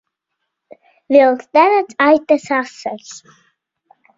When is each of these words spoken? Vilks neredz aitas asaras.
Vilks 1.15 1.45
neredz 1.57 1.91
aitas 2.07 2.51
asaras. 2.61 3.17